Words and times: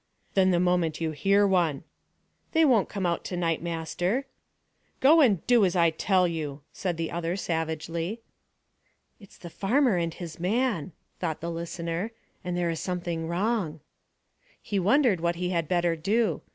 "Then 0.33 0.49
the 0.49 0.59
moment 0.59 0.99
you 0.99 1.11
hear 1.11 1.45
one." 1.45 1.83
"They 2.53 2.65
won't 2.65 2.89
come 2.89 3.05
to 3.21 3.37
night, 3.37 3.61
master." 3.61 4.25
"Go 4.99 5.21
and 5.21 5.45
do 5.45 5.63
as 5.63 5.75
I 5.75 5.91
tell 5.91 6.27
you," 6.27 6.63
said 6.73 6.97
the 6.97 7.11
other 7.11 7.35
savagely. 7.35 8.19
"It's 9.19 9.37
the 9.37 9.51
farmer 9.51 9.97
and 9.97 10.11
his 10.11 10.39
man," 10.39 10.93
thought 11.19 11.39
the 11.39 11.51
listener; 11.51 12.13
"and 12.43 12.57
there 12.57 12.71
is 12.71 12.79
something 12.79 13.27
wrong." 13.27 13.79
He 14.59 14.79
wondered 14.79 15.19
what 15.19 15.35
he 15.35 15.51
had 15.51 15.67
better 15.67 15.95
do. 15.95 16.41